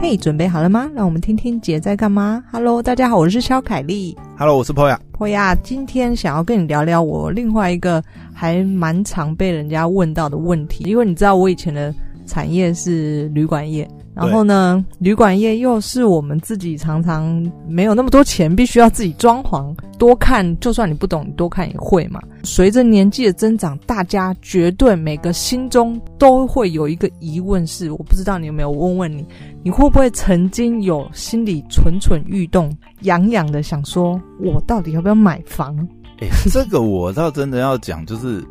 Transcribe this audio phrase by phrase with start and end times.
[0.00, 0.88] 嘿，hey, 准备好了吗？
[0.94, 2.42] 让我们听听姐在干嘛。
[2.52, 4.16] Hello，大家好，我是肖凯丽。
[4.38, 4.96] Hello，我是 Poya。
[5.12, 11.92] Poya，今天想要跟你聊聊我另外一个还蛮常被人家问到的问题，因为你知道我以前的
[12.26, 13.88] 产业是旅馆业。
[14.14, 19.74] 然后呢，旅馆业又是我们自己常常没有那么多钱，必须要自己装潢。
[19.98, 22.20] 多看，就算你不懂，你多看也会嘛。
[22.50, 29.24] 随着年纪的增长，大家绝对每个心中都会有一个疑问是：我不知道你有没有问问你，
[29.62, 35.76] 你会不会曾经有心里蠢蠢欲动、痒痒的想说，我到底要不要买房？
[36.20, 38.42] 哎，这个我倒真的要讲，就是。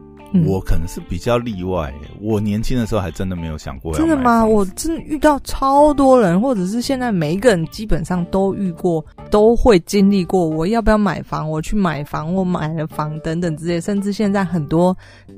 [0.45, 3.93] 我可能是比较例外，我年轻的时候还真的没有想过。
[3.95, 4.45] 真的吗？
[4.45, 10.47] 我真的遇到超多人，或者是现在每一个人基本上都遇过，都会经历过。
[10.47, 11.49] 我要不要买房？
[11.49, 13.79] 我去买房，我买了房等等之类。
[13.79, 14.95] 甚至现在很多，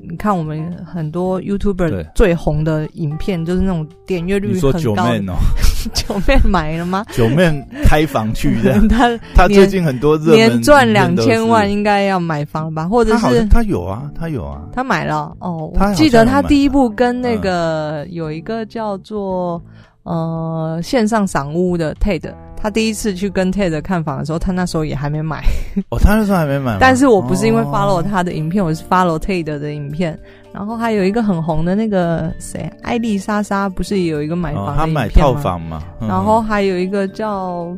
[0.08, 4.78] 你看我们很多 YouTuber 最红的影片，就是那种点阅率很高。
[4.78, 5.34] 九妹哦？
[5.94, 7.06] 九妹买了吗？
[7.14, 7.48] 九妹
[7.84, 8.80] 开房去的。
[8.88, 12.88] 他他最近很多热门年赚两千万，应该要买房吧？
[12.88, 14.62] 或者是他有啊，他有啊。
[14.72, 19.60] 他买了哦，我记得他第一部跟那个有一个叫做
[20.02, 25.42] 呃线上赏屋的 Ted，他第一次去跟 Ted 看房的时候，他那时候也还没买。
[25.90, 26.76] 哦，他那时候还没买。
[26.80, 30.18] 但是我不是因为 follow 他的影片，我是 follow Ted 的影片。
[30.52, 35.00] 然后还有一个很红的那个谁，艾丽莎莎，不是也有一个买房的影片吗？
[35.02, 35.82] 他买套房嘛。
[36.00, 37.68] 然后还有一个叫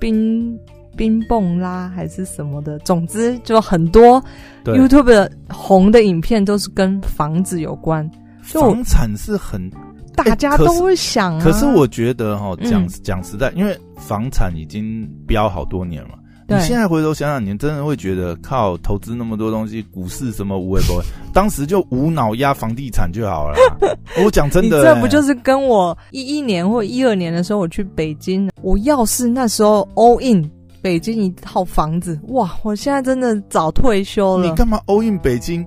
[0.00, 0.58] 冰。
[0.96, 4.22] 冰蹦啦，还是什么的，总之就很多
[4.64, 8.08] YouTube 的红的影片都是跟房子有关。
[8.46, 9.70] 就房产是很
[10.14, 11.42] 大家都会想啊。
[11.42, 16.10] 可是我觉得哈，讲讲实在，因为房产已经飙好多年了。
[16.46, 23.56] 对你现在回头想想，你真的会觉得靠投资那么多东西，股市什么无为不为， 当时就无脑压房地产就好了。
[24.22, 30.50] 我讲真的，这不就是跟我一一年或一二年的时候我去北京，我要是那时候 all in。
[30.84, 32.54] 北京一套房子，哇！
[32.62, 34.46] 我现在真的早退休了。
[34.46, 35.64] 你干嘛 all in 北京？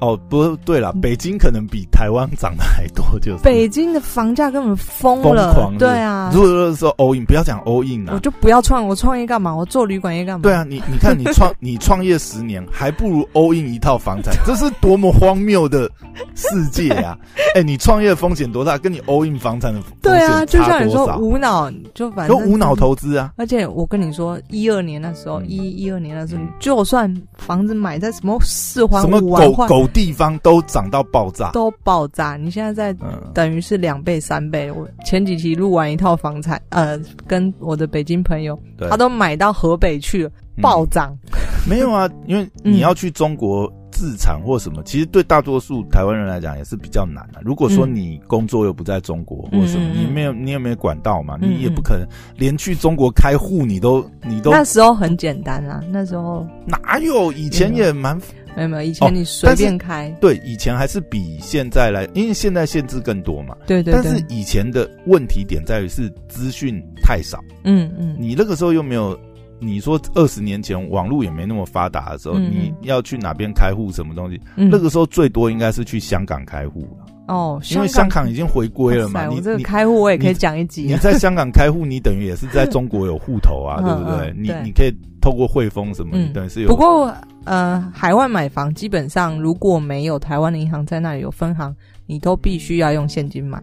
[0.00, 5.54] 哦，不对了，北京可能比台湾涨的还多，就是北京的房价根本疯了？
[5.78, 6.30] 对啊。
[6.34, 9.54] 如果说 all in，不要讲 all in 啊，我就不要创，我创业干嘛？
[9.54, 10.42] 我做旅馆业干嘛？
[10.42, 15.90] 对啊，你你看你创 你创业十年，还不如 all in 一套房产， 这是多么荒谬的
[16.34, 17.16] 世界啊！
[17.54, 18.76] 哎、欸，你创业风险多大？
[18.76, 19.80] 跟你 all in 房产的？
[20.02, 23.32] 对啊，就像你说无脑，就反正都无脑投资啊。
[23.36, 30.56] 而且我跟你说，一二年那时候，一一二年那时候，就算房子买在什么四环五环，什么狗狗地方都。
[30.66, 32.36] 涨到爆炸，都爆炸！
[32.36, 32.92] 你现在在
[33.32, 34.68] 等于是两倍、三倍。
[34.70, 38.60] 我前几期录完一套房产，呃，跟我的北京朋友，
[38.90, 40.30] 他都买到河北去了，
[40.60, 41.16] 暴涨。
[41.32, 41.38] 嗯、
[41.70, 47.42] 没有啊，因为你要去中国自产或什么，嗯、其实对大多数台湾人来讲也是比较难的、啊。
[47.44, 54.50] 如果说你工作又不在中国或什么，嗯、你没有你也没有管道嘛，嗯、你也不可能连去中国开户你都你都。
[54.50, 57.30] 那时候很简单啊，那时候哪有？
[57.32, 58.20] 以前也蛮。
[58.56, 60.16] 没有没有，以前你随便开、哦。
[60.20, 63.54] 对，以前还是比现在来，因为现在限制更多嘛。
[63.66, 64.02] 对对对。
[64.02, 67.38] 但是以前的问题点在于是资讯太少。
[67.64, 68.16] 嗯嗯。
[68.18, 69.18] 你那个时候又没有，
[69.60, 74.40] 你说二十年前网络也没那么发达的时候，嗯、你要去哪边开户什么东西？
[74.56, 77.05] 嗯、那个时候最多应该是去香港开户了。
[77.26, 79.26] 哦，因为香港已经回归了嘛。
[79.26, 80.84] 你这个开户我也可以讲一集。
[80.84, 84.32] 你在香港开户， 你等于也是在中国有户头啊，对不对？
[84.36, 86.68] 你你可以透过汇丰什么，你等于是有。
[86.68, 87.12] 不过。
[87.48, 91.72] 呃，海外买房基本上如果没有台湾的银行在那里有分行，
[92.04, 93.62] 你都必须要用现金买，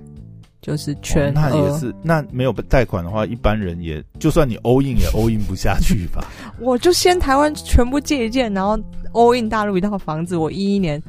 [0.61, 1.33] 就是全、哦。
[1.35, 6.23] 那也是，那没有贷款的话，一般人也就算你 all in 也 all in 不下去吧。
[6.61, 8.79] 我就先台湾全部借一借，然后
[9.11, 11.03] all in 大陆一套房子，我一一年。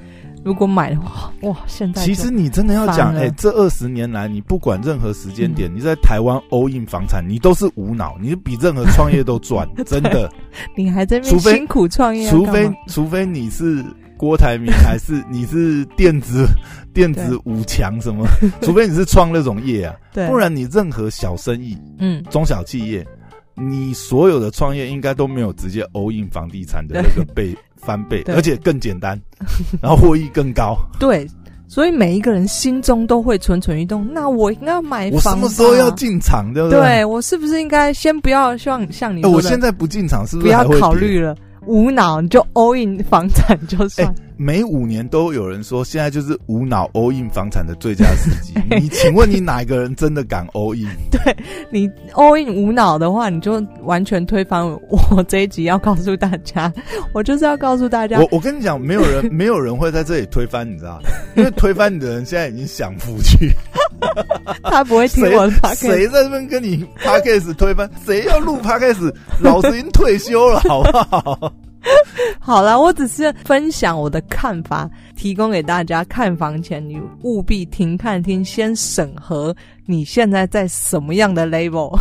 [0.44, 1.56] 如果买的话，哇！
[1.66, 10.30] 现在其实你真的要讲，哎、欸，这二十年来，你不管任何时间点，嗯、你在台湾 all in 房产，你都是无脑，你比任何创业都赚，真的。
[10.76, 13.82] 你还在那辛苦创业，除非除非你是
[14.16, 16.46] 郭台铭， 还是你是电子
[16.92, 18.26] 电子五强什么？
[18.60, 23.04] 除非你是创那种业啊，对不然你任何小生意，嗯，中小企业，
[23.54, 27.54] 你所有的创业应该都没有直接 all in 房地产的那个倍。
[27.76, 29.20] 翻倍，而且更简单，
[29.82, 30.74] 然后获益更高。
[30.98, 31.28] 对，
[31.68, 34.08] 所以每一个人心中都会蠢蠢欲动。
[34.10, 35.16] 那我应该要买房？
[35.16, 36.50] 我什么时候要进场？
[36.54, 36.80] 对不对？
[36.80, 39.22] 对，我是不是应该先不要像像你？
[39.26, 41.36] 我现在不进场，是不是不要考虑了？
[41.66, 44.06] 无脑你就 all in 房产就算。
[44.06, 48.52] 欸每五年都有人说，现在就是无脑 all in 房产的最佳时机。
[48.80, 50.88] 你请问你哪一个人真的敢 all in？
[51.08, 51.36] 对，
[51.70, 56.70] 你 all in 无脑的话，你就完全推翻我这一集要告诉大家。
[57.12, 61.08] 我就是要告诉大家，我我跟你讲，没有人 没有人会在这里推翻，你知道吗？
[61.36, 63.52] 因为推翻你的人现在已经享福去。
[64.64, 65.76] 他不会听我的 podcast。
[65.86, 67.90] 谁在这边跟你 podcast 推翻？
[68.04, 69.12] 谁要录 podcast？
[69.40, 71.52] 老师已经退休了，好不好？
[72.40, 76.02] 好了，我只是分享我的看法，提供给大家。
[76.04, 79.54] 看房前，你务必停看听，先审核
[79.86, 81.94] 你现在在什么样的 label。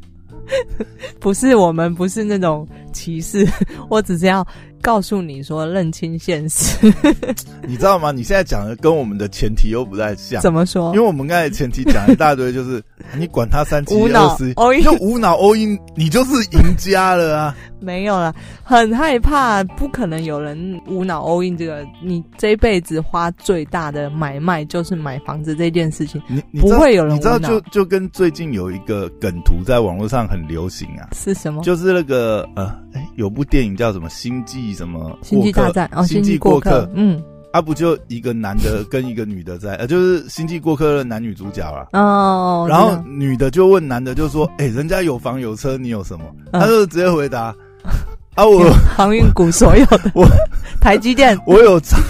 [1.20, 3.46] 不是我们，不是那种歧视，
[3.90, 4.46] 我只是要。
[4.80, 6.76] 告诉你说，认清现实，
[7.66, 8.10] 你知道吗？
[8.12, 10.40] 你现在讲的跟我们的前提又不太像。
[10.40, 10.94] 怎么说？
[10.94, 12.82] 因为我们刚才前提讲一大堆，就是
[13.16, 17.56] 你管他三七二十一，就无脑 all in，你就是赢家了啊！
[17.80, 21.84] 没有了，很害怕，不可能有人无脑 all in 这个。
[22.02, 27.36] 你这辈子花最大的买卖就是买房子这件事情，你，你不会有人无脑。
[27.38, 31.62] 你知道，就就跟最近有一个梗图在网络上很流行啊，是什么？
[31.62, 34.74] 就是那个呃，哎，有部电影叫什么《星际》。
[34.78, 35.90] 什么星际大战？
[35.92, 36.88] 哦，星际过客。
[36.94, 37.20] 嗯，
[37.52, 41.88] 啊，不就一个男的跟一个女的在， 呃，就是星际过客的男女主角啦。
[41.94, 42.66] 哦。
[42.68, 47.52] 然后女的就问男的，就说：“哎，人家有房有车，你有什么？”他就直接回答
[48.34, 50.26] ：“啊，我 航运股所有的，我
[50.80, 52.00] 台积电，我有长，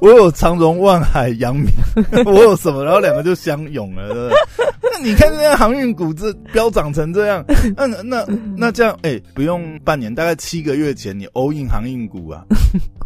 [0.00, 1.70] 我有长荣、万海、阳明，
[2.24, 4.36] 我有什么？”然后两个就相拥了，对不对？
[4.92, 7.44] 那你看这样航运股这飙涨成这样，
[7.76, 8.24] 那那
[8.56, 12.42] 那这样，哎、欸，不用半年，大概七个月前你 all in 航运股啊，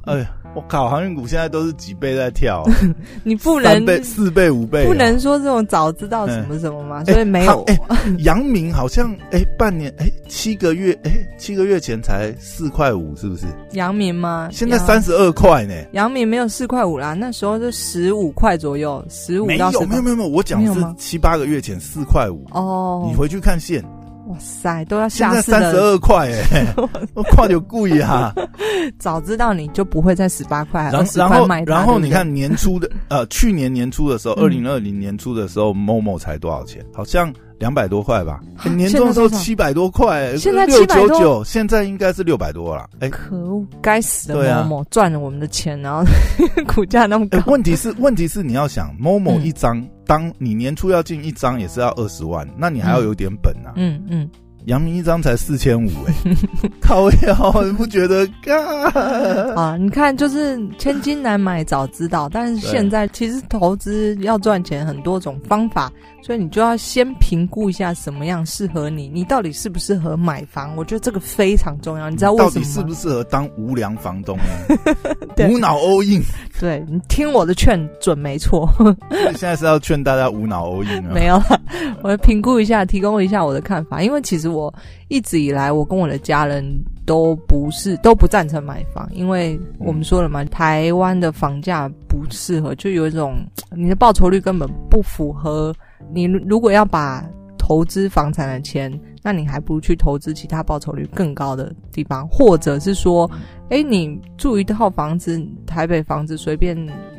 [0.07, 2.73] 哎呀，我靠，航运股现在都是几倍在跳，啊，
[3.25, 7.63] 你不能三倍、四倍、五倍，啊，不能说这种早知道什么什么嘛，欸、所以没有。
[7.65, 7.79] 哎，
[8.19, 13.47] 阳、欸、明好像哎、欸，半年哎、欸，七个月哎、欸，七个月前才四块五，是不是？
[13.73, 14.49] 阳明吗？
[14.53, 15.75] 现在三十二块呢。
[15.93, 19.87] 阳明没有四块五啦，那时候是十五块左右，十五到十。
[19.87, 21.81] 没有没有没有，我讲是七八个月前。
[21.81, 23.83] 四块五哦，你回去看线，
[24.31, 26.73] 哇塞，都要下现在三十二块哎，
[27.15, 28.33] 我跨有贵啊！
[28.99, 31.49] 早知道你就不会在十八块、然后然后。
[31.67, 36.85] 然后你看年初的呃，去年年初的时候，二零二零年初的时候，Momo 才多少钱？
[36.95, 38.41] 好像两百多块吧？
[38.75, 42.89] 年终的时候七百多块，现在七百九，现在应该是六百多了。
[43.01, 46.03] 哎，可恶，该死的 Momo 赚了我们的钱，然后
[46.75, 47.39] 股价那么高。
[47.47, 49.87] 问题是， 问题是你要想 Momo 一张。
[50.07, 53.71] 当你年初要进一张也是要二十万，那你还要有点本啊。
[53.77, 54.29] 嗯嗯，
[54.67, 56.15] 阳、嗯、明一张才四千五，哎，
[56.81, 58.29] 靠腰，你不觉得？
[59.57, 65.91] 啊，你看，就是千金难买早知道，但是现在其实投资要赚钱很多种方法。
[66.23, 70.77] 所以你就要先评估一下什么样适合你，你到底适不适合买房？
[70.77, 72.11] 我觉得这个非常重要。
[72.11, 72.51] 你知道为什么？
[72.51, 75.49] 到底适不适合当无良房东 呢？
[75.49, 76.23] 无脑 all in。
[76.61, 78.71] 对，你听我的劝准没错。
[79.11, 81.11] 现在是要劝大家无脑 all in 啊？
[81.15, 81.59] 没有了，
[82.03, 84.03] 我评估一下，提供一下我的看法。
[84.03, 84.75] 因为其实我我
[85.09, 86.63] 一直以来，我跟我的家人
[87.07, 93.39] 都不是都不赞成买房，因为我们说了嘛，台湾的房价不适合，就有一种
[93.75, 95.75] 你的报酬率根本不符合。
[96.13, 97.25] 你如果要把
[97.59, 98.91] 投资房产的钱，
[99.23, 103.31] 那你还不如去投资其他报酬率更高的地方，或者是说，
[103.69, 106.77] 哎，你住一套房子，台北房子随便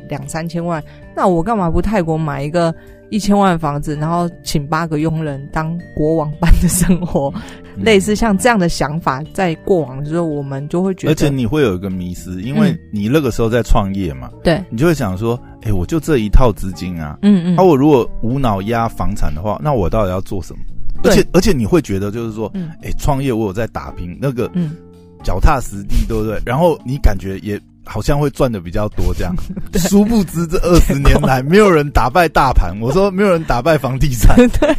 [0.08, 0.82] 两三千万，
[1.14, 2.74] 那我干嘛不泰国买一个
[3.10, 7.32] 一千万的房子，然后请八个佣人当国王般的生活？
[7.78, 20.60] 类似像这样的想法，在过往的时候，我们就会觉得，而且你会有一个迷失，因为你那个时候在创业嘛，对、嗯，你就会想说，哎、欸，我就这一套资金啊，嗯嗯，那、啊、我如果无脑压房产的话，那我到底要做什么？
[21.02, 21.12] 对。
[21.12, 24.72] 而且而且你会觉得就是说，哎、欸，创业我有在打拼，那个，嗯，
[25.22, 26.40] 脚踏实地，对不对？
[26.46, 29.34] 然后你感觉也好像会赚的比较多，这样，
[29.88, 34.76] 殊不知这二十年来 没有人打败大盘，我说没有人打败房地产， 对，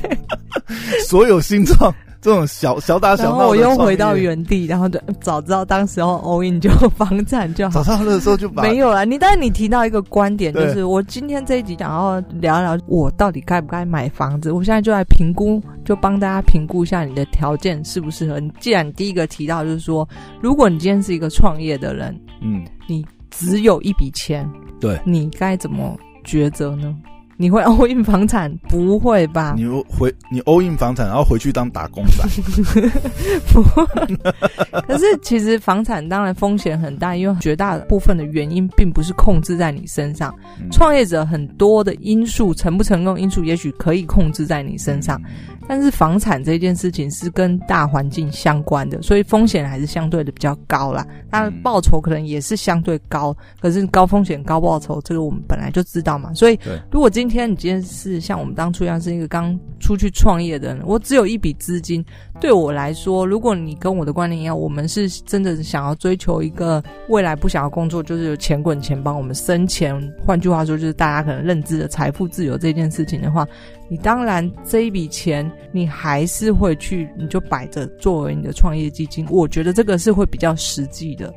[1.08, 1.94] 所有新创。
[2.24, 7.84] 这种小小打小闹，然后我又回到原地，然后就早知道当时候 all in 就房产就好。
[7.84, 9.04] 早知道那时候就把 没有了。
[9.04, 14.54] 你但是你提到一个观点，就是我今天这一集想要聊聊，我到底该不该买房子？
[14.54, 18.40] 我现在就来评估，就帮大家评估一下你的条件适不适合。
[18.40, 20.08] 你既然第一个提到就是说，
[20.40, 24.50] 如果你今天是一个创业的人，嗯，你只有一笔钱，
[24.80, 26.96] 对，你该怎么抉择呢？
[27.38, 28.52] 你会 all in 房产？
[28.70, 29.56] 不会吧？
[29.58, 32.24] 你回你 all in 房产，然后回去当打工仔？
[33.52, 33.84] 不会。
[34.88, 40.34] 可是其实房产当然风险很大，因为绝大部分的原因并不是控制在你身上。
[40.72, 45.20] 创、嗯、业者很多的因素，成不成功因素，也许可以控制在你身上。
[45.26, 51.06] 嗯但是房产这件事情是跟大环境相关的，所以风险还是相对的比较高啦。
[51.32, 56.34] 它的报酬可能也是相对高，可是高风险高报酬，这个我们本来就知道嘛。
[56.34, 56.60] 所以，
[56.92, 62.04] 如果今天你今天是像我们当初一样是一个刚出去创业的人，我只有一笔资金。
[62.42, 69.96] 对我来说，如果你跟我的观念一样，我们是真的想要追求一个未来不想要工作，就是有钱滚钱帮我们生钱。
[70.26, 73.48] 换句话说，就是大家可能认知的财富自由这件事情的话，
[73.94, 79.24] 你当然这一笔钱你还是会去，你就摆着作为你的创业基金。
[79.30, 81.32] 我觉得这个是会比较实际的。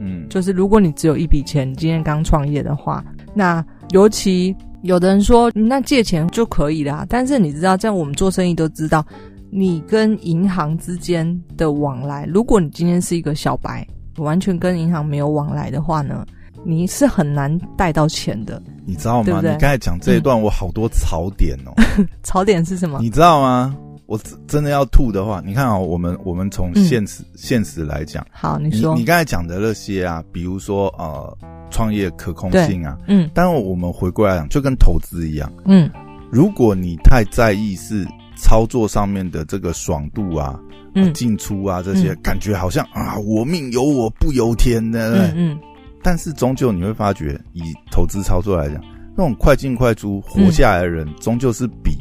[0.00, 4.52] 嗯，就是如果你只有一笔钱，你今天刚创业的话，那尤其。
[4.82, 9.06] 有的人说，那借钱就可以啦，但是你知道，在我们做生意都知道，
[9.48, 16.26] 你跟银行之间的往来，如果你今天是一个小白，完全跟银行没有往来的话呢，
[16.64, 18.62] 你是很难贷到钱的。
[18.84, 19.24] 你知道吗？
[19.24, 21.72] 对对，你刚才讲这一段，我好多槽点哦。
[22.22, 22.98] 槽点是什么？
[23.00, 23.76] 你知道吗？
[24.06, 31.36] 我真的要吐的话，你看啊、哦，我们我们从现实、嗯、现实来讲，好，你说，你，你刚才讲的那些啊，比如说呃。
[31.74, 35.90] 创业可控性啊，嗯，但我们回过来讲，就跟投资一样，嗯，
[36.30, 40.60] 如果你太在意是操作上面的这个爽度啊，
[40.94, 45.32] 嗯，进出啊这些，嗯、感觉好像啊，我命由我不由天的，对不对？
[45.34, 45.58] 嗯，
[46.02, 48.82] 但是终究你会发觉，以投资操作来讲，
[49.16, 51.96] 那种快进快出活下来的人，终究是比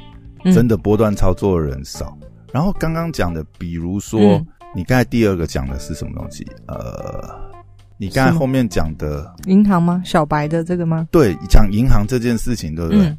[0.54, 2.18] 真的波段操作的人少。
[2.22, 6.46] 嗯、然后刚刚讲的，比如说、嗯、你刚才第二个讲的是什么东西？
[6.68, 7.52] 呃。
[7.98, 10.02] 你刚才后面讲的银行吗？
[10.04, 11.08] 小白的这个吗？
[11.12, 13.06] 对，讲银行这件事情，对不对？
[13.06, 13.18] 嗯、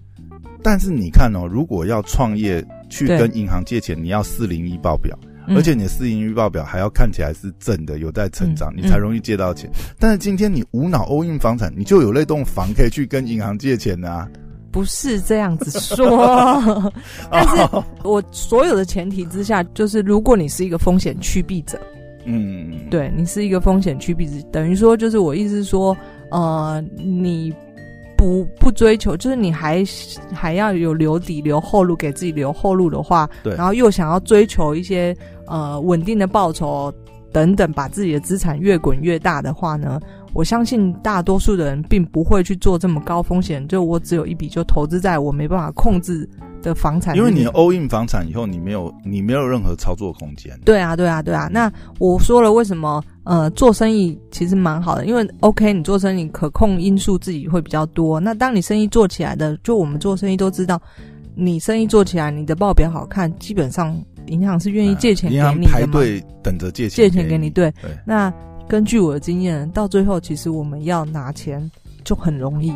[0.61, 9.68] 但是你看哦，如果要创业去跟银行借钱，你要四零一报表，嗯、而且你的四零一报表还要看起来是正的，有在成长，嗯、你才容易借到钱。
[9.70, 14.28] 嗯、但是今天你无脑 all in 房产，你就有那栋房可以去跟银行借钱啊？
[14.70, 16.90] 不是这样子说，
[17.30, 17.68] 但是
[18.04, 21.78] 我所有的前提之下，就是如果你是一个风险趋避者。
[22.25, 25.94] 嗯，对，你是一个风险趋避者，等于说就是我意思是说，
[26.30, 27.52] 呃，你
[28.23, 29.83] 不不追求，就是你还
[30.33, 35.17] 还要有留底、留后路，给自己留后路的话，对，然后又想要追求一些
[35.49, 36.93] 呃稳定的报酬
[37.33, 40.00] 等等，把自己的资产越滚越大的话呢，
[40.35, 46.29] 我相信大多数的人并不会去做这么高风险，就我只有一笔就投资在我没办法控制
[46.62, 50.57] 的房产，因为你 all in 房产以后，你没有你没有任何操作空间。
[50.64, 51.49] 对啊，对啊，对啊。
[51.50, 55.07] 那我说了，为什么呃做生意其实蛮好的？
[55.07, 58.19] 因为 OK，你做生意可控因素自己会比较多。
[58.19, 60.81] 那当你生意做起来的，就我们做生意都知道，
[61.35, 66.00] 你生意做起来，你的报表好看，基本上银行是愿意借钱给你的嘛。
[66.43, 67.49] 等着借钱借钱给你。
[67.50, 68.33] 对，对那
[68.69, 71.71] 根据我的经验，到最后其实我们要拿钱。
[72.05, 72.73] 就很容易，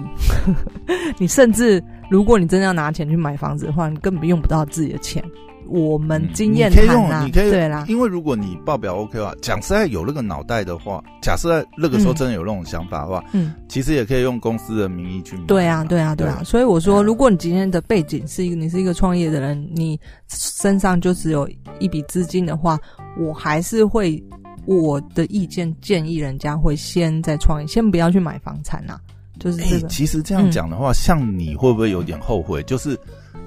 [1.19, 5.21] 你甚至如果你真的要拿钱去买房子的话，你根本用不到自己的钱。
[5.69, 15.43] 我们经验谈啊，你可以，对啦，因为如果你报表 OK 的话，假设在有那个脑袋的话，假设那个时候真的有那种想法的话，嗯，其实也可以用公司的名义去买。
[15.47, 16.43] 对啊，对啊，对啊。
[16.45, 22.79] 所以我说，如果你今天的背景是一个，你是一个创业的人，你身上就只有一笔资金的话，
[23.19, 24.23] 我还是会
[24.67, 28.99] 我的意见建议人家会先在创业，先不要去买房产呐。
[29.39, 32.63] 就是、其实这样讲的话，嗯、像你会不会有点后悔？
[32.63, 32.99] 就是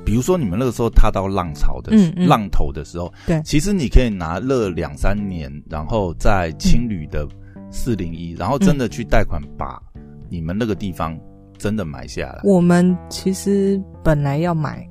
[0.09, 7.27] 比如说你们那个时候踏到浪潮的、嗯嗯、浪头的时候，对，其实你可以拿了两三年，然后在青旅的
[7.69, 9.79] 四零一，然后真的去贷款把
[10.27, 11.15] 你们那个地方
[11.59, 12.41] 真的买下来。
[12.43, 14.83] 我们其实本来要买，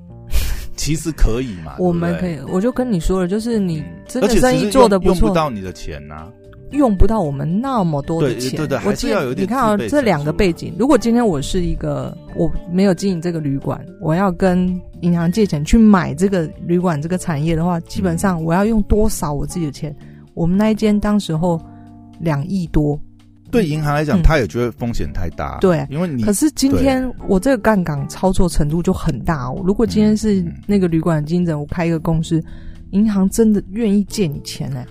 [0.76, 1.74] 其实可以嘛？
[1.82, 6.28] 我们可以，我就跟你说了，就是你真的生意做的不错，用不到你的钱呐、啊。
[6.72, 9.44] 用不到我们那么多的钱，对对对，还是要有点。
[9.44, 14.68] 你看啊，这两个背景，如果今天我是一个我没有经营这个旅馆，我要跟
[15.00, 19.94] 银行借钱去买这个旅馆这个产业的话，基本上我要用多少我自己的钱？
[20.34, 21.60] 我们那一间当时候
[22.20, 23.00] 两亿多，
[23.50, 25.58] 对银行来讲，他也觉得风险太大。
[25.60, 29.60] 对，因为你可是今天我这个杠杆操作程度就很大哦。
[29.64, 32.42] 如果今天是那个旅馆的经营者，我开一个公司，
[32.90, 34.84] 银行真的愿意借你钱呢？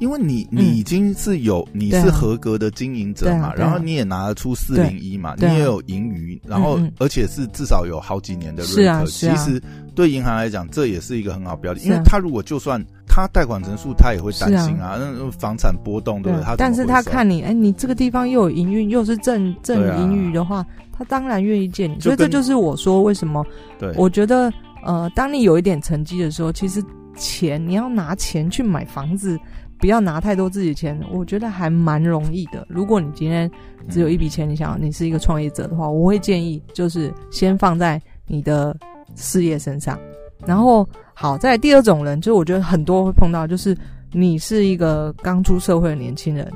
[0.00, 9.04] 因为你你已经是有、嗯、你是合格的经营者嘛，然后你也拿得出四零一嘛，你也有盈余，然后而且是至少有好几年的瑞克。
[9.06, 9.60] 其实
[9.94, 16.44] 对银行来讲，这也是一个很好标的，因为他如果就算他贷款成数，他也会担心啊，那房产波动对不对？
[16.44, 21.98] 他但是他看你，哎，你这个地方又有营运，又是正正盈余的话，他当然愿意借你。
[22.00, 23.46] 所以这就是我说为什么，
[23.78, 24.52] 对，我觉得
[24.84, 26.82] 呃，当你有一点成绩的时候，其实
[27.16, 29.38] 钱你要拿钱去买房子。
[29.84, 32.66] 不要拿太多自己的钱，我觉得还蛮容易的。
[32.70, 33.50] 如果你今天
[33.90, 38.74] 只有一笔钱，你想你是一个创业者的话，我会建议就是先放在你的
[39.14, 40.00] 事业身上。
[40.46, 43.76] 然后好，在第二种人，就我觉得很多会碰到，就是
[44.10, 46.50] 你是一个刚出社会的年轻人，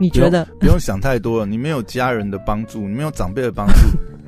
[0.00, 1.46] 你觉得不用想太多了？
[1.46, 3.74] 你没有家人的帮助，你没有长辈的帮助，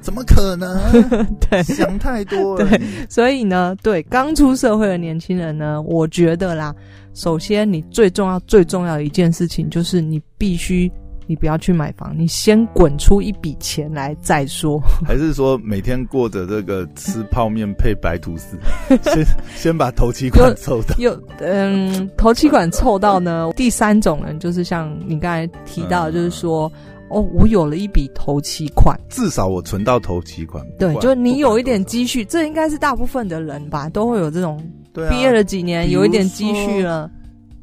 [0.02, 0.78] 怎么可能？
[1.50, 2.68] 对，想太多了。
[2.68, 6.74] 对，所以呢，对刚出社会的年轻人呢，我觉得啦，
[7.14, 10.92] 首先你最重要、最重要的一件事情就是你必须。
[11.32, 14.78] 你不要去买房，你先滚出一笔钱来再说。
[15.02, 18.58] 还是说每天过着这个吃泡面配白吐司，
[19.02, 19.24] 先
[19.56, 20.94] 先把头期款凑到。
[20.98, 23.50] 有嗯，头期款凑到呢。
[23.56, 26.70] 第三种人就是像你刚才提到，就是说、
[27.08, 30.62] 嗯，哦，我有了一笔头期款，至少我存到头期款。
[30.78, 34.62] 对，就你有一点积蓄，这应该是大部分的人吧，都会有这种。
[34.92, 37.10] 对、啊，毕业了几年，有一点积蓄了。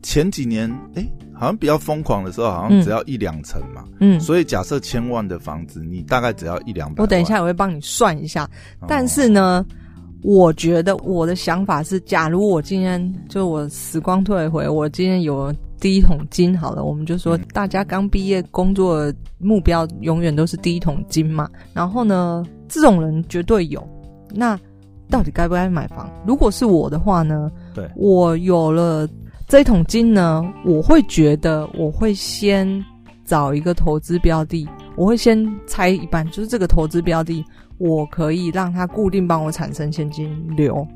[0.01, 1.09] 前几年，哎、欸。
[1.39, 3.85] 好像比较疯狂的时候，好像只要一两层嘛。
[4.01, 7.01] 嗯，所以假设千万的房子，你大概只要一两百。
[7.01, 8.47] 我等一下我会帮你算一下。
[8.89, 9.65] 但是呢，
[10.21, 21.49] 我觉得我的想法是，假如我今天就我时光退回，我今天有第一桶金，好了，我们就说大家刚毕业工作的目标永远都是第一桶金嘛。
[21.73, 23.81] 然后呢，这种人绝对有。
[24.35, 24.59] 那
[25.09, 26.11] 到底该不该买房？
[26.27, 27.49] 如果是我的话呢？
[27.73, 29.07] 对，我有了。
[29.49, 32.85] 这一桶金呢，我会觉得我会先
[33.25, 37.43] 找一个投资标的，我会先拆一半，就是这个投资标的，
[37.79, 40.87] 我可以让它固定帮我产生现金流。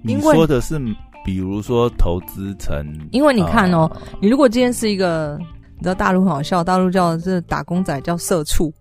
[0.00, 0.80] 你说的是，
[1.26, 5.38] 比如说投资成，因为你看哦，呃、你如果今天是一个，
[5.76, 8.72] 你知道大陆很好笑，大陆叫这打工仔叫社畜。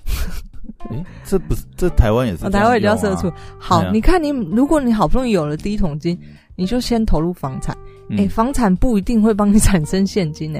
[0.91, 3.29] 诶，这不是这台湾也是、啊哦，台湾也叫社畜。
[3.59, 6.17] 好，你看你，如果你好不容易有了第一桶金，
[6.55, 7.75] 你就先投入房产。
[8.11, 10.59] 哎、欸，房产不一定会帮你产生现金呢。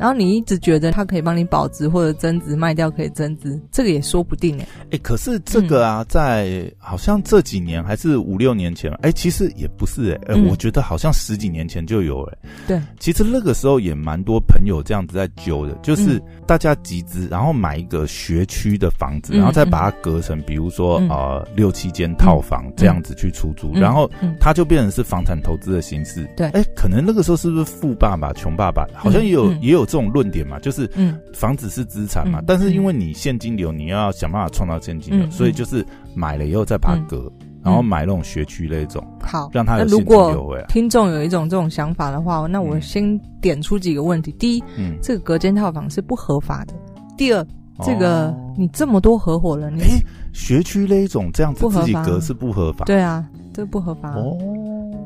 [0.00, 4.66] 然后你一直觉得它可以帮你保值或者增值，卖掉可以增值，这个也说不定哎。
[4.92, 12.38] 哎，可是这个啊，嗯、在好像这几年还是五六年前，哎，其实也不是哎，嗯、我觉得好像十几年前就有哎。
[12.66, 26.26] 对，其实那个时候也蛮多朋友这样子在揪的，就是大家集资，然后买一个学区的房子，然后再把它隔成，比如说、嗯、呃六七间套房这样子去出租，嗯、然后它就变成是房产投资的形式。
[26.38, 29.86] 对，哎，可能那个时候是不是富爸爸穷爸爸，好像也有、嗯、也有。
[29.90, 40.64] 这种论点嘛，就是嗯，房子是资产嘛、嗯，但是因为你现金流，你要想办法创造现金流、嗯，所以就是买了以后再把它割、嗯，然后买那种学区那种，好，让他有现金流回来。
[40.68, 46.74] 听众有一种这种想法的话，那我先点出几个问题：第一，嗯，这个隔间套房是不合法的；
[47.18, 47.44] 第二，
[47.82, 54.38] 这个你这么多合伙人，哎、欸，学区那一种这样子自己隔是不合法，对啊，这不合法哦。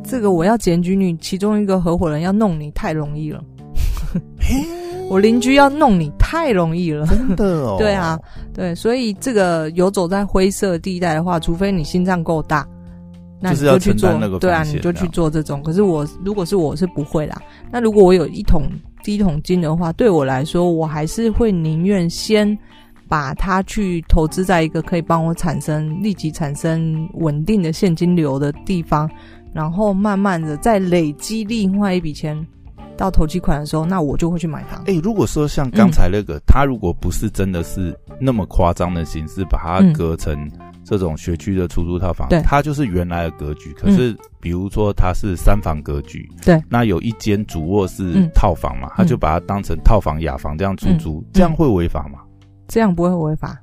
[0.07, 3.43] 这个我要检举你，其中一个合伙人要弄你，太容易了。
[5.09, 7.77] 我邻居要弄你太容易了，真的哦。
[7.81, 8.19] 对啊，
[8.55, 12.67] 对，所以这个游走在灰色地带的话，除非你心脏够大，
[13.39, 14.11] 那你就去做。
[14.39, 15.63] 对啊，你就去做这种。
[15.63, 17.41] 可是我如果是我是不会啦。
[17.71, 18.63] 那如果我有一桶
[19.03, 22.57] 第一桶金的话，对我来说，我还是会宁愿先
[23.07, 29.09] 把它去投资在一个可以帮我产生立即产生稳定的现金流的地方，
[29.53, 32.35] 然后慢慢的再累积另外一笔钱。
[32.97, 34.77] 到投机款的时候，那我就会去买它。
[34.81, 40.51] 哎、欸，如果说像刚才那个、嗯，他如果不是真的是那么夸张的形式，把它隔成
[40.85, 43.73] 这种学区的出租套房，它就是原来的格局。
[43.73, 52.21] 可是，比如说它是三房格局，对、嗯，那有一间主卧是套房嘛，他就把它当成套房、雅房这样出租，嗯、这样会违法吗？
[52.69, 53.59] 这样不会违法。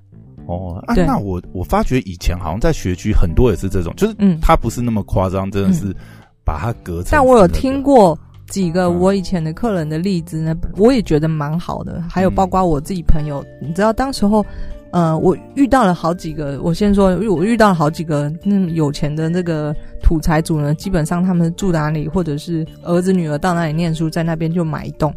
[0.48, 5.96] 哦，啊，那我我发觉以前好像在学区很多也是这种，就是嗯，它不是那么夸张，真的是
[6.44, 7.10] 把它隔成、那个。
[7.12, 8.18] 但我有听过。
[8.52, 12.04] 几个我以前的客人的例子呢，我也觉得蛮好的。
[12.10, 14.46] 还有包括我自己朋友，你知道，当时候，
[14.92, 16.62] 呃，我遇到了好几个。
[16.62, 25.14] 我先说，我遇到了好几个那有钱的那个土财主呢，基本上他们住哪里，或者是儿子女儿到哪里念书，在那边就买一栋。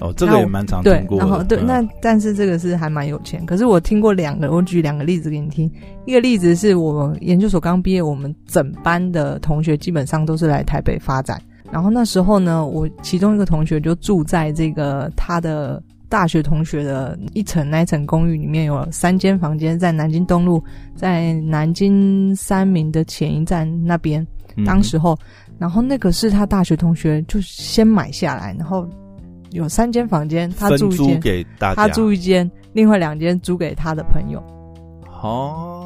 [0.00, 1.18] 哦，这个也蛮常听过。
[1.18, 3.44] 对，然后对，那但是这个是还蛮有钱。
[3.44, 5.70] 可是我听过两个，我举两个例子给你听。
[6.06, 11.38] 一个例子是我研究所刚毕业，我们整班的同学基本上都是来台北发展。
[11.70, 20.62] 然后那时候呢，我其中一个同学就住在这个他的大学同学的一层，那一层公寓里面有三间房间，在南京东路，
[20.94, 24.26] 在南京三明的前一站那边。
[24.64, 25.16] 当时候，
[25.48, 28.88] 嗯，然后那个是他大学同学就先买下来，然后
[29.50, 34.42] 有三间房间，他住一间，给大家，他住一间，另外两间租给他的朋友。
[35.22, 35.77] 哦。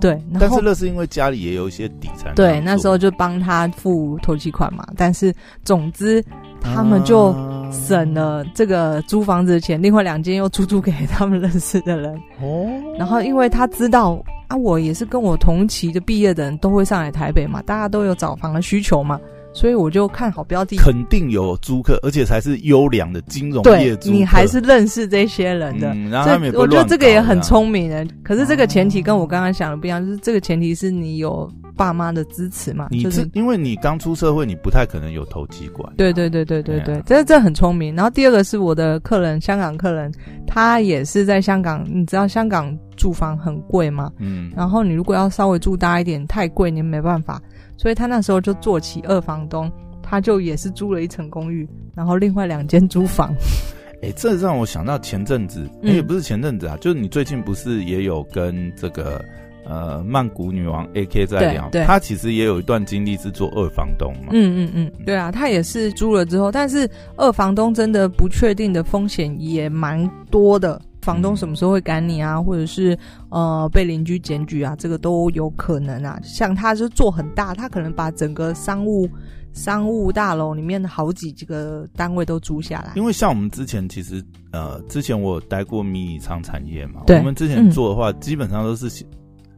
[0.00, 2.32] 对，但是那是因为家里也有一些底才。
[2.34, 4.86] 对，那时候就帮他付头期款嘛。
[4.96, 5.32] 但是
[5.64, 6.24] 总之，
[6.60, 7.34] 他们就
[7.72, 12.14] 省了这个租房子的钱，另外两间又出租给他们认识的人。
[12.42, 12.66] 哦。
[12.98, 19.18] 然后，因为他知道啊，我也是跟我同期的毕业的人都会上来台北嘛，大家都有找房的需求嘛，
[19.56, 24.10] 所以我就看好标的，肯定有租客，而且才是优良的金融业主。
[24.10, 28.06] 你还是认识这些人的，嗯、然后他们也不我觉得这个也很聪明的。
[28.22, 32.88] 可是这个前提跟我刚刚想的不一样，就是这个前提是你有爸妈的支持嘛？
[32.90, 35.92] 你就是因为你刚出社会，你不太可能有投机管。
[35.96, 37.94] 对对对对对对，这这很聪明。
[37.94, 40.10] 然后第二个是我的客人，香港客人，
[40.46, 44.10] 他也是在香港，你知道香港住房很贵吗？
[44.18, 44.50] 嗯。
[44.56, 47.40] 然后你如果要稍微住大一点，太贵你没办法。
[47.76, 49.70] 所以他那时候就做起二房东，
[50.02, 53.34] 他就也是租了一层公寓，然后另外两间租房。
[54.02, 59.24] 哎、欸，这让我想到前阵子，也、欸、不是前阵子啊，就是你最近不是也有跟这个
[59.68, 61.68] 呃曼谷女王 AK 在聊？
[61.70, 64.28] 对，他其实也有一段经历是做二房东嘛。
[64.32, 70.80] 嗯嗯嗯，对啊，她也是租了之后，但是二房东真的不确定的风险也蛮多的。
[71.02, 72.42] 房东什么时候会赶你啊？
[72.42, 72.98] 或者是
[73.28, 74.74] 呃被邻居检举啊？
[74.76, 76.18] 这个都有可能啊。
[76.20, 79.08] 像他就做很大，他可能把整个商务
[79.52, 82.90] 商务大楼里面的好几几个单位都租下来。
[82.96, 88.90] 因为像我们之前其实呃之前我有待过迷你仓产业嘛，我们之前做的话，嗯、基本上都是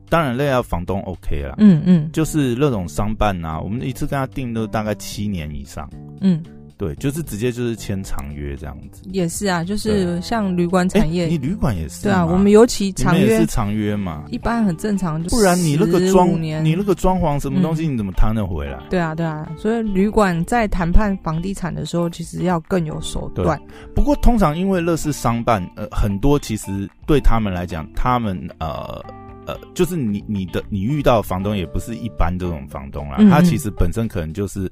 [0.09, 5.88] 当然那要房东 OK 啦，嗯嗯，就是那种商办啊，我们一次跟他订都大概七年以上，
[6.21, 6.42] 嗯。
[6.79, 9.03] 对，就是直接就是签长约这样子。
[9.11, 12.05] 也是啊，就是像旅馆产业，你旅馆也是。
[12.05, 15.21] 对啊，我们尤其长约也是长约嘛，一般很正常。
[15.21, 18.79] 就不然你那个装，你那个装潢什么东西，你怎么摊得回来？
[18.88, 19.51] 对啊，对啊。
[19.59, 23.61] 所以旅馆在谈判房地产的时候，其实要更有手段。
[23.92, 29.05] 不过通常因为乐视商办，呃，很多其实对他们来讲，他们呃
[29.48, 34.70] 呃，就是你你的你遇到房东也不是一般这种房东啦，嗯嗯，他其实本身可能就是。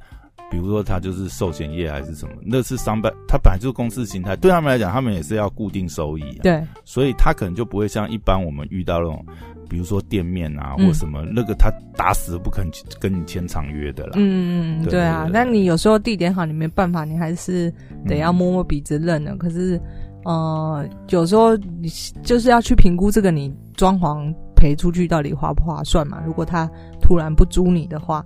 [0.48, 6.42] 比如说他就是寿险业还是什么，那是商办，他本来就是公司形态，对他们来讲，他们也是要固定收益啊。
[6.44, 9.26] 对，所以他可能就不会像一般我们遇到那种，
[9.68, 12.64] 比如说店面啊或什么，嗯、那个他打死不肯
[13.00, 14.12] 跟你签长约的啦。
[14.14, 15.28] 嗯嗯，对，对啊。
[15.32, 17.68] 那你有时候地点好，你没办法，你还是
[18.06, 19.32] 得要摸摸鼻子认了。
[19.32, 19.80] 嗯、可是，
[20.24, 21.88] 呃，有时候你
[22.22, 26.20] 就是要去评估这个你装潢赔出去到底划不划算嘛？
[26.26, 26.68] 如果他
[27.00, 28.24] 突然不租你的话。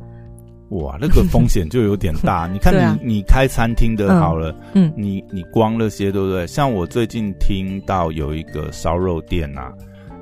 [0.70, 2.46] 哇，那个风险就有点大。
[2.52, 6.46] 你看你，你、啊、你开餐厅的好了，嗯，你你光那些对不对？
[6.46, 9.72] 像我最近听到有一个烧肉店啊，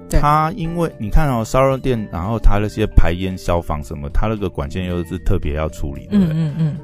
[0.09, 6.77] 他因为你看哦，烧肉店，然后他那些排烟、消防什么，他那个管线又是特别要处理的，嗯嗯嗯。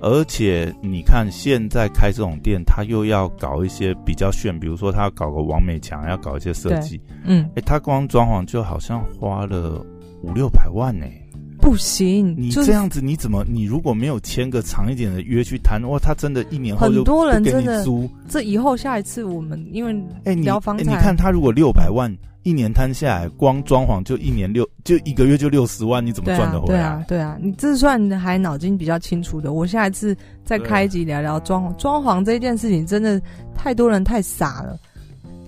[0.00, 9.84] 而且你看现在开这种店，他又要搞一些比较炫，比如说他要搞个王美墙，要搞一些设计，嗯，哎、欸，他光装潢就好像花了
[10.22, 11.29] 五六百万呢、欸。
[11.60, 13.44] 不行，你这样子你怎么？
[13.48, 18.08] 你如果没有签个长一点的约去谈，哇，他真的一年后就很多人真的租。
[18.28, 19.92] 这以后下一次我们因为
[20.24, 22.10] 哎，你房产，你看他如果六百万
[22.42, 26.74] 一年摊下来，光装潢就一年六就一个月就六十万，你怎么赚得回来？
[26.74, 29.52] 对啊，对啊，你这算还脑筋比较清楚的。
[29.52, 33.20] 我下一次再开一集聊聊装潢，装潢这件事情真的
[33.54, 34.78] 太多人太傻了。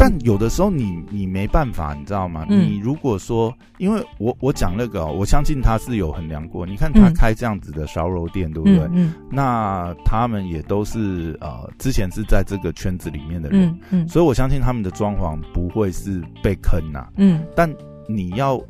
[0.03, 2.45] 但有的时候你你没办法，你知道吗？
[2.51, 6.67] 嗯、你如果说，因为我我讲那个，我相信他是有衡量过。
[6.67, 8.79] 你看他开这样子的烧肉店，嗯、对不对？
[8.87, 17.09] 嗯，嗯那他们也都是呃，之前是在这个圈子里面的人，嗯，嗯所以我相信他们的装潢不会是被坑呐、啊。
[17.19, 17.73] 嗯，但
[18.09, 18.61] 你要。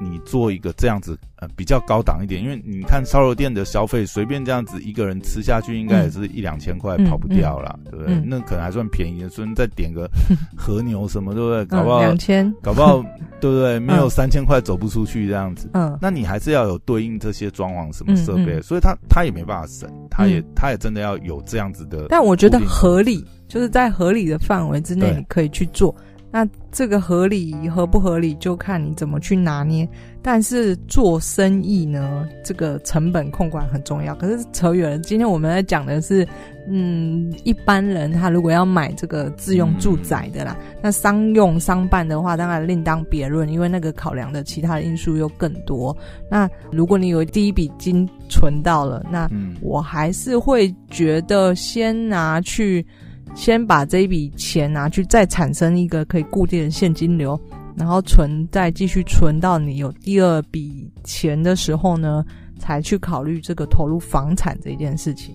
[0.00, 8.20] 你做一个这样子呃比较高档一点，因为你看烧肉店的消费，随便这样子一个人吃下去，应该也是一两千块跑不掉啦，对不对？
[8.24, 10.10] 那可能还算便宜的，所以你再点个
[10.56, 11.64] 和牛什么，对不对？
[11.66, 13.02] 搞不好两千，搞不好
[13.40, 13.78] 对不对？
[13.78, 15.70] 没有三千块走不出去这样子。
[15.74, 22.06] 嗯，那你还是要有对应这些装潢什么设备，所以他他也没办法省，他也他也真的要有这样子的。
[22.08, 25.94] 但我觉得合理，就是在合理的范围之内，你可以去做。
[26.32, 29.88] 那这个合理合不合理，就看你怎么去拿捏。
[30.22, 34.14] 但是做生意呢，这个成本控管很重要。
[34.14, 36.28] 可是扯远了，今天我们在讲的是，
[36.68, 45.96] 嗯，一般人他如果要买这个自用住宅的啦，嗯、那商用商办的话，当然另当别论，因为那个考量的其他的因素又更多。
[46.30, 49.28] 那如果你有第一笔金存到了，那
[49.62, 52.86] 我还是会觉得先拿去。
[53.34, 57.40] 先把这一笔钱拿去，再产生一个可以固定的现金流，
[57.76, 62.24] 然后存，再继续存到你有第二笔钱的时候呢，
[62.58, 65.34] 才去考虑这个投入房产这件事情。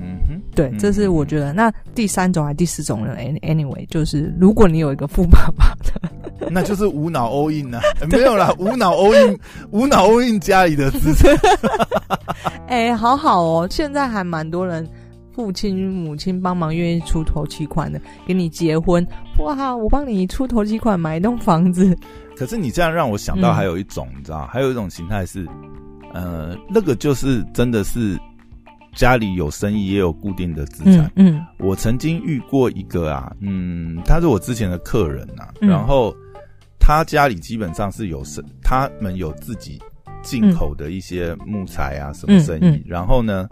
[0.00, 1.52] 嗯哼，对，这是我觉得。
[1.52, 6.12] 那第三种还是第四种人？Anyway，就是如果你有一个富爸爸的，
[6.50, 9.36] 那就是无脑 all in 啊， 没有啦，无脑 all in，
[9.72, 11.36] 无脑 all in 家里的资产。
[12.68, 14.88] 哎，好好哦，现在还蛮多人。
[15.38, 19.06] 父亲、母亲帮忙，愿意出头期款的，给你结婚，
[19.38, 19.72] 哇！
[19.76, 21.96] 我帮你出头期款买一栋房子。
[22.36, 25.46] 可是你这样让我想到，还有一种，嗯、你知道，还有一种形态是，
[26.12, 28.18] 呃，那个就是真的是
[28.96, 31.08] 家里有生意也有固定的资产。
[31.14, 36.12] 嗯，嗯，我曾经遇过一个啊，嗯，他是我之前的客人呐、啊，嗯、然后
[36.80, 39.80] 他家里基本上是有生，他们有自己
[40.20, 43.48] 进口的一些木材啊什么生意，然后呢，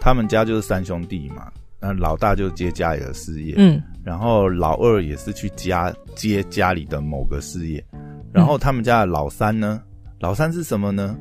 [0.00, 7.84] 他们家就是三兄弟嘛，那老大就接家里的事业，嗯，然后老二也是去家接家里的某个事业，
[8.32, 9.82] 然后他们家的老三呢，
[10.18, 11.16] 老三是什么呢？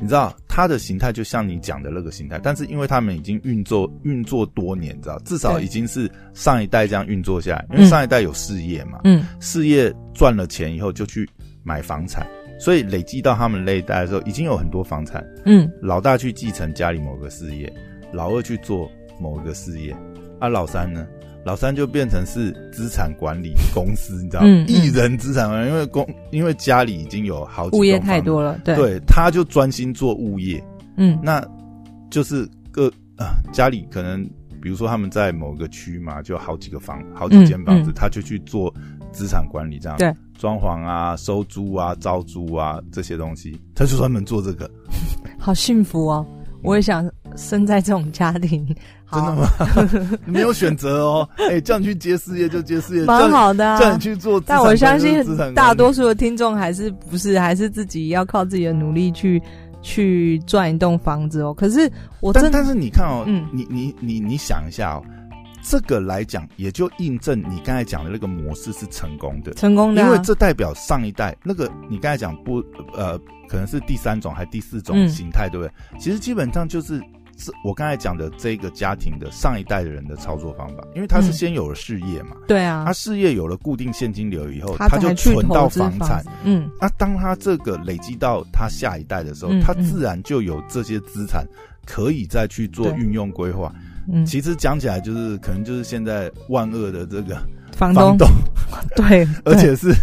[0.00, 11.26] 你知道他的形态就像你讲的那个形态，但是因为他们已经运作运作多年，你知道至少已经是上一代这样运作下来，因为上一代有事业嘛，嗯，事业赚了钱以后就去
[11.62, 12.26] 买房产，
[12.58, 17.72] 所以累积到他们那一代的时候，已经有很多房产，嗯，老大去继承家里某个事业，
[18.14, 19.94] 老二去做某一个事业，
[20.38, 21.06] 啊，老三呢？
[21.44, 24.48] 老三就变成是资产管理公司，你知道吗？
[24.48, 30.62] 嗯，一人资产管理，因为公因为家里已经有好几物业太多了，对，对，他就专心做物业，
[30.96, 31.46] 嗯，那
[32.08, 34.24] 就是个啊，家里可能
[34.62, 38.74] 比如说他们在某个区嘛，就好几个房，好几间房子，嗯嗯、他就去做
[39.12, 44.70] 资产管理，这样对，装潢啊、收租啊、招租啊这些东西，他就专门做这个，
[45.38, 46.26] 好幸福哦。
[46.62, 48.66] 我也想生在这种家庭，
[49.12, 49.48] 真的吗？
[50.24, 51.28] 你 没有选择哦。
[51.38, 53.78] 哎、欸，叫你去接事业就接事业，蛮好的、啊。
[53.78, 59.42] 叫你去做，但我相信大多数的听众还是不是，还是自己要靠自己的努力去
[59.82, 61.52] 去赚一栋房子哦。
[61.52, 65.02] 可是我真的，但是你看哦，嗯，你你你你想一下哦。
[65.66, 72.62] 这个来讲，也就印证你刚才讲的那个模式是成功的，成功的、啊，因为这代表上一代那个你刚才讲不
[72.94, 73.18] 呃，
[73.48, 75.72] 可能是第三种还第四种形态，嗯、对不对？
[75.98, 77.02] 其实基本上就是
[77.36, 91.46] 是我刚才讲的这个家庭的上一代的人的操作方法，因为他是先有了事业嘛，对啊、嗯，他事业有了固定现金流以后，他就存到房产，嗯，那当他这个累积到他下一代的时候，嗯、他自然就有这些资产
[91.86, 93.72] 可以再去做运用规划。
[94.06, 97.36] 嗯，其实讲起来就是可能就是现在万恶的这个
[97.72, 98.28] 房东，
[98.94, 99.94] 对， 而且是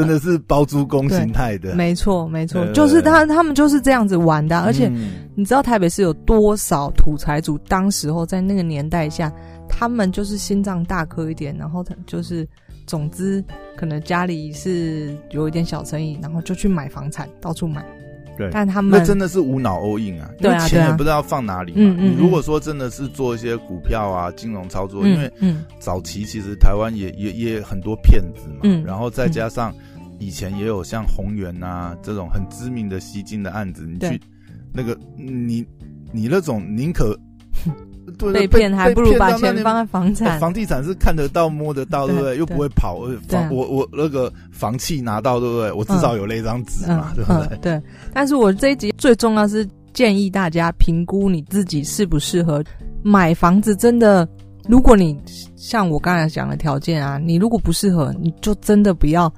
[0.00, 4.60] 真的是包租公形态的，没错没错，就是他他们就是这样子玩的。
[4.60, 4.90] 而且
[5.34, 7.58] 你知道台北市有多少土财主？
[7.68, 9.32] 当时候在那个年代下，
[9.68, 12.48] 他们就是心脏大颗一点，然后他就是
[12.86, 13.44] 总之
[13.76, 17.84] 可能家里是有一点小生意，然后就去买房产，到处买。
[18.38, 22.14] 对，但他们那真的是无脑 all in 啊，因为钱也不知道放哪里嘛。
[22.16, 25.30] 如果说真的是做一些股票啊、金融操作，因为
[25.78, 28.60] 早期其实台湾也也也很多骗子嘛。
[28.62, 28.82] 嗯。
[28.82, 29.74] 然后再加上
[30.20, 34.20] 以前也有像宏源啊这种很知名的吸金的案子，你去
[34.72, 35.66] 那个你
[36.12, 37.18] 你那种宁可。
[38.34, 42.36] 被骗还不如把钱放在房产，房地产是看得到摸得到，对不对？
[42.36, 45.72] 又不会跑，房我我那个房契拿到，对不对？
[45.72, 47.58] 我至少有那张纸嘛，对不对？
[47.62, 47.82] 对。
[48.12, 52.62] 但是我这一集最重要是建议大家评估你自己适不适合
[53.02, 53.76] 买房子。
[53.76, 54.28] 真的，
[54.68, 55.16] 如果你
[55.56, 59.32] 像我刚才讲的条件啊，你如果不适合，你就真的不要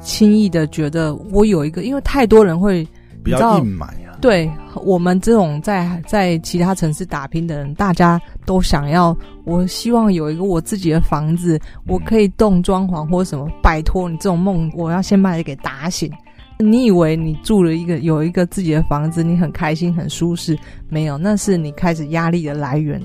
[0.00, 2.86] 轻易的觉得我有一个，因为太多人会
[3.22, 3.94] 比较硬买。
[4.18, 9.16] 对我们这种在在其他城市打拼的人，大家都想要。
[9.44, 13.46] 我希望有一个我自己的房子，我可以动装潢或什么。
[13.62, 16.10] 拜托你这种梦，我要先把你给打醒。
[16.58, 20.58] 你以为你住了一个有一个自己的房子，你很开心很舒适？
[20.88, 23.00] 没有，那是你开始压力的来源。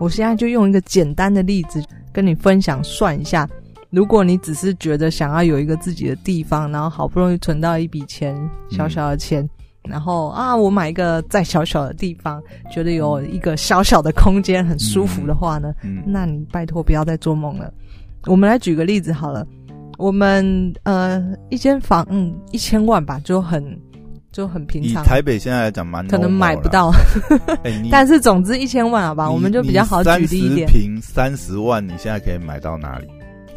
[0.00, 1.80] 我现在就用一个简单的例子
[2.12, 3.48] 跟你分享，算一下。
[3.90, 8.36] 如果你只是觉得想要有一个自己的地方，然后好不容易存到一笔钱，
[8.70, 9.42] 小小的钱。
[9.42, 9.50] 嗯
[9.88, 15.72] 然后啊，我买一个再小小的地方，觉得有一个小小的空间很舒服的话呢，
[16.04, 17.72] 那你拜托不要再做梦了。
[18.24, 19.46] 我们来举个例子好了，
[19.96, 23.64] 我们呃一间房嗯一千万吧，就很
[24.32, 25.04] 就很平常。
[25.04, 26.90] 以台北现在来讲蛮可能买不到，
[27.62, 30.66] 欸、 但是总之一千万好吧，我们就比较好举例一点。
[30.66, 33.06] 平三十万，你现在可以买到哪里？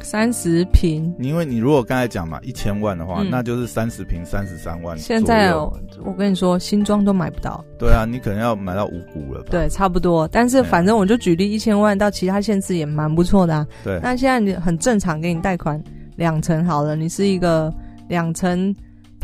[0.01, 4.97] 三十平，因为你如果刚才讲嘛，一千万的话，嗯、那就是三十平，三十三万。
[4.97, 7.63] 现在我跟你说，新装都买不到。
[7.77, 9.47] 对啊，你可能要买到五股了吧。
[9.51, 10.27] 对，差不多。
[10.27, 13.67] 但是反正我就举例，一千万到其他县市也蛮不错的啊。
[13.83, 13.99] 对。
[14.01, 15.81] 那现在你很正常，给你贷款
[16.15, 17.73] 两成好了，你是一个
[18.07, 18.75] 两成。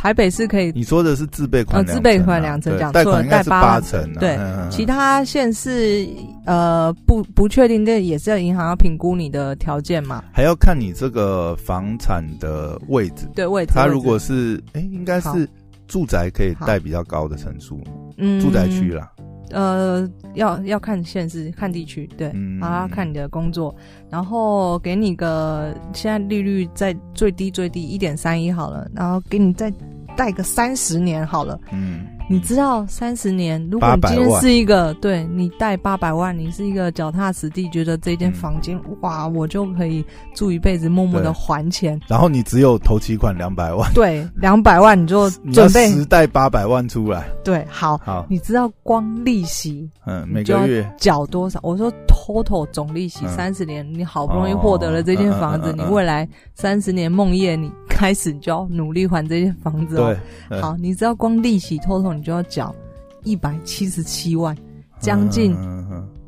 [0.06, 4.14] 台北是可以，你说的是自备款，自备款两成，讲错了，贷八成。
[4.20, 4.38] 对，
[4.70, 6.08] 其他县市
[6.46, 13.72] 呃不不确定，这也是要银行要评估你的条件嘛，还要看你这个房产的位置，对位置。
[13.74, 15.50] 它如果是哎，应该是
[15.88, 17.82] 住宅可以贷比较高的成数，
[18.18, 19.12] 嗯，住宅区啦。
[19.52, 23.74] 呃，要要看县市，看地区，对，嗯、然后要看你的工作，
[24.10, 29.72] 然后给你个现在利率在最低最低一点三一好了，然后给你再
[30.16, 42.00] 贷个三十年好了，嗯，你知道三十年，如果你今天是一个对你贷八百万，你是一个脚踏实地，觉得这间房间、嗯、哇，我就可以住一辈子，默默的还钱。
[42.08, 47.26] 然后你只有头期款两百万， 对，两百万你就准备 实贷八百万出来。
[47.44, 50.90] 对，好，好，你知道光利息，嗯，每个月。
[50.98, 51.60] 缴多少？
[51.62, 60.14] 我说 total 总利息，三十、嗯、年你好不容易获得了这间房子，你未来三十年梦魇，你开始你就要努力还这些房子哦。
[60.50, 62.14] 对，好，你知道光利息 total。
[62.14, 62.76] 你就要缴
[63.24, 64.56] 一百七十七万，
[65.00, 65.56] 将近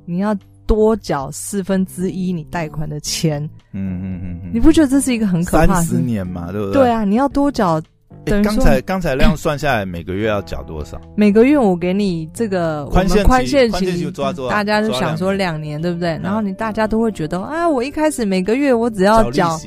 [0.06, 0.34] 你要
[0.66, 3.44] 多缴四分之一你贷款的钱。
[3.74, 5.74] 嗯嗯嗯，你不觉得这是一个很可怕的？
[5.74, 6.84] 三十年嘛，对不对？
[6.84, 7.82] 对啊，你要多缴。
[8.26, 11.00] 刚才刚才这样算下来，每个月要缴多少？
[11.16, 14.12] 每个月我给你这个宽限宽限期，
[14.50, 16.20] 大家就想说两年，对不对？
[16.22, 19.58] 然后你大家都会觉得啊，我一开始每个月我只要缴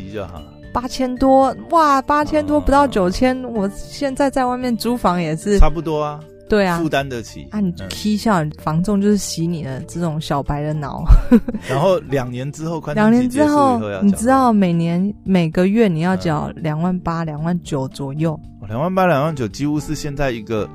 [0.73, 6.21] 八千多哇，八千多不到九千，我现在在外面租房也是差不多啊。
[6.49, 7.61] 对啊，负担得起啊！
[7.61, 11.05] 你踢笑房仲就是洗你的这种小白的脑。
[11.71, 18.37] 然后两年之后，两年之后，你知道每年每个月你要缴两万八、两万九左右。
[18.67, 20.69] 两万八、两万九，几乎是现在一个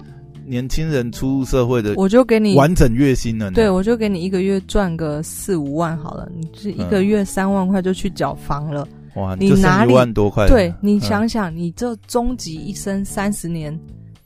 [0.45, 3.51] 年轻人出入社会的，我就给你完整月薪了。
[3.51, 8.88] 对，我就给你一个月赚个四五万好了，你这一个月三万块就去缴房了。
[9.15, 10.47] 哇，你哪里一万多块？
[10.47, 13.78] 对，你想想，你这终极一生三十年。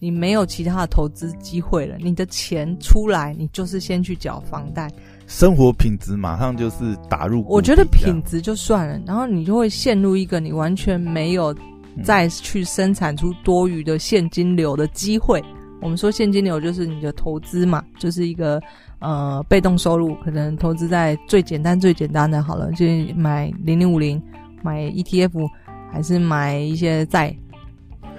[0.02, 4.90] 你没有其他的投资机会了，你的钱出来，你就是先去缴房贷，
[5.28, 7.44] 生活品质马上就是打入。
[7.50, 11.54] 我觉得品质就算了，然后你就会陷入一个你完全没有
[12.02, 15.42] 再去生产出多余的现金流的机会。
[15.42, 18.58] 嗯、我们说现金流就是你的投资嘛，就是一个
[19.00, 22.86] 呃被动收入，可能投资在最简单最简单的好了，就
[23.18, 24.22] 买零零五零，
[24.64, 25.50] 买 ETF，
[25.92, 27.36] 还是买一些债。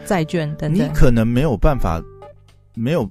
[0.06, 2.02] 债券等等，你可能没有办法，
[2.74, 3.08] 没有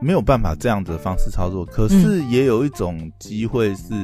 [0.00, 1.64] 没有办法这样子的方式操作。
[1.64, 3.94] 可是也有一种机会是，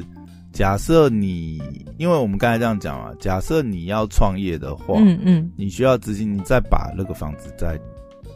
[0.53, 1.61] 假设你，
[1.98, 7.79] 因为我们刚才这样讲啊，假设你要创业的话，嗯嗯，你需要资金，你再把那个房子再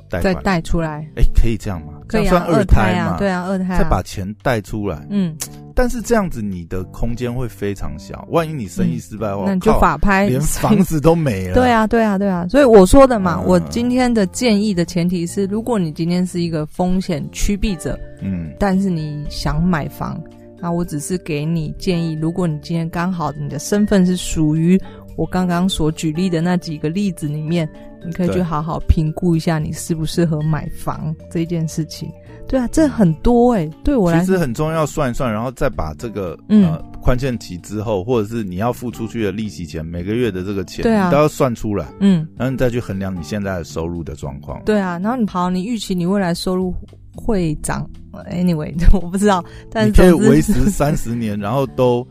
[0.09, 1.95] 贷再贷出来，哎，可以这样吗？
[2.09, 3.17] 可以啊，算二胎嘛？
[3.19, 5.37] 对啊，二胎，再把钱贷出来，嗯。
[5.79, 8.27] 但是这样子，你的空间会非常小。
[8.31, 11.53] 万一你生意失败的话，那你就法拍，连房子都没了。
[11.61, 12.47] 对啊，对啊，对啊。
[12.49, 20.19] 所以我说的嘛，我今天的建议的前提是，如果你今天是一个风险趋避者，嗯，但是你想买房，
[20.59, 22.15] 那我只是给你建议。
[22.23, 24.81] 如果你今天刚好你的身份是属于
[25.17, 27.69] 我刚刚所举例的那几个例子里面，
[28.05, 32.11] 你可以去好好评估一下你适不适合买房这件事情。
[32.49, 44.63] 对啊，这很多哎、欸，对我来说其实很重要，算一算，然后再把这个呃宽限期之后，或者是你要付出去的利息钱，每个月的这个钱，对啊，你都要算出来，嗯，然后你再去衡量你现在的收入的状况。
[44.65, 46.73] 对啊，然后你好，你预期你未来收入
[47.17, 47.85] 会涨
[48.31, 52.07] ，anyway， 我不知道，但是你可以维持三十年，然后都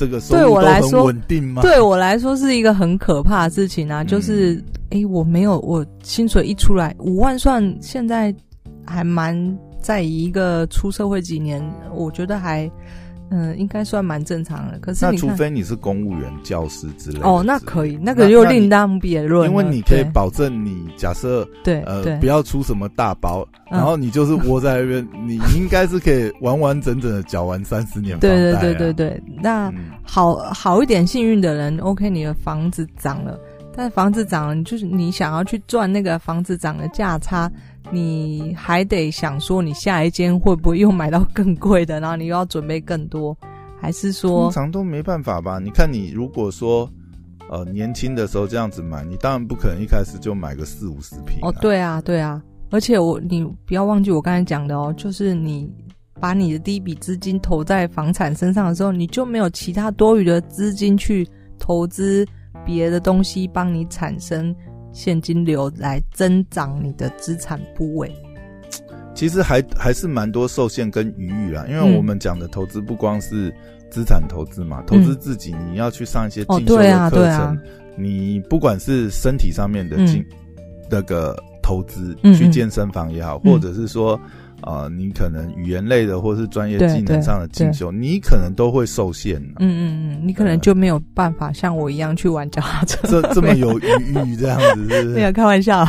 [0.00, 1.60] 这个收入都很稳定吗？
[1.60, 4.56] 对我来说是一个很可怕的事情啊，就是
[4.88, 8.34] 哎、嗯，我没有，我薪水一出来五万，算现在
[8.86, 9.58] 还蛮。
[9.82, 11.58] 在一个出社会几年，
[11.94, 12.70] 我觉得还，
[13.30, 14.78] 嗯，应该算蛮正常的。
[14.80, 19.48] 可是，那除非你是公务员、教师之类的哦，那可以，那个又另当别论。
[19.48, 28.18] 因为你可以保证你假设对呃不要出什么大包，然后你就是窝在那边，你应该是可以完完整整的缴完三十年。
[28.18, 33.38] 对对对对对，那好好一点，幸运的人，OK，你的房子涨了，
[33.76, 37.50] 但房子涨了，你就是你想要去赚那个房子涨的价差。
[37.90, 41.98] 你还得想说，你下一间会不会又买到更贵的？
[41.98, 43.36] 然后你又要准备更多，
[43.80, 45.58] 还是说通常都没办法吧？
[45.58, 46.88] 你看，你如果说
[47.48, 51.48] 呃年轻的时候这样子买，你当然不可能一开始就买个四五十坪啊。
[51.48, 52.40] 哦，对啊，对啊。
[52.70, 55.68] 而且我你不要忘记我刚才讲的哦，就是你
[56.20, 61.26] 把你的第一笔资金投在房产身上的时候，你就没有其他多余的资金去
[61.58, 62.24] 投资
[62.64, 64.54] 别的东西，帮你产生。
[64.92, 68.12] 现金流来增长你的资产部位，
[69.14, 73.54] 其实还还是蛮多受限跟余裕啊，因为我们讲的投资不光是
[73.90, 77.56] 资产投资嘛，嗯、投资自己你要去上一些进修的课程，哦对啊对啊、
[77.96, 80.24] 你不管是身体上面的进、
[80.56, 84.20] 嗯、那个投资，去健身房也好，嗯、或者是说。
[84.62, 89.56] 啊、呃，你可能语言类的或是专业技能上的进修，你可能都会受限、啊。
[89.58, 95.14] 嗯嗯嗯，你可能就没有办法像我一样去玩脚踏车，这这么有余裕这样子是不是？
[95.14, 95.86] 没有开玩笑，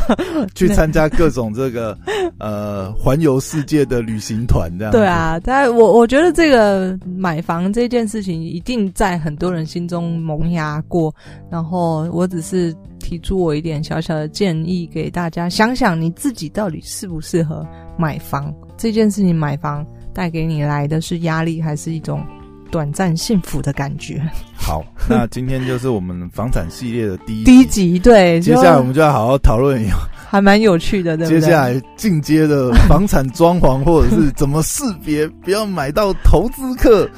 [0.56, 1.98] 去参加各种这个
[2.40, 4.92] 呃环游世界的旅行团这样。
[4.92, 11.14] 对啊，但我我觉得这个买房这件事情一定在很多人心中萌芽过，
[11.50, 17.66] 然后我只是提出我一点小小的建议给大家，想想你自己到底适不适合
[17.98, 19.32] 买房这件事情。
[19.36, 22.24] 买房带给你来的是压力，还是一种
[22.70, 24.22] 短暂幸福的感觉？
[24.56, 29.96] 好，那今天就是我们房产系列的第一第一集，对，接下来我们就要好好讨论一下。
[30.30, 31.42] 还蛮有趣的，对不对？
[31.42, 37.10] 接下来进阶的房产装潢，或者是怎么识别，不要买到投资客，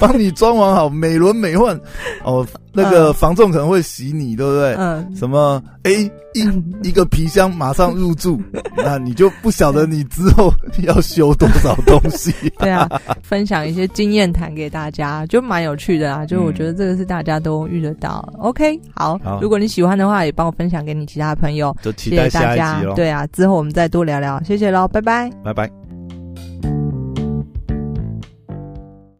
[0.00, 1.78] 帮你装潢好，美轮美奂
[2.24, 2.46] 哦。
[2.74, 4.74] 那个房仲可能会洗你，对不对？
[4.76, 5.16] 嗯。
[5.16, 5.62] 什么？
[5.84, 5.90] 哎，
[6.34, 6.42] 一
[6.88, 8.40] 一个皮箱马上入住，
[8.76, 10.52] 那你就不晓得你之后
[10.82, 12.32] 要修多少东西。
[12.58, 12.88] 对啊，
[13.22, 16.26] 分享一些经验谈给大家，就蛮有趣的啊。
[16.26, 18.26] 就我觉得这个是大家都遇得到。
[18.38, 19.18] OK，好。
[19.40, 21.74] 如果你喜欢的话，也帮我分享给你其他朋友。
[21.82, 22.94] 就期待下一集喽。
[22.94, 24.42] 对啊，之后我们再多聊聊。
[24.42, 25.30] 谢谢喽，拜拜。
[25.44, 25.83] 拜拜。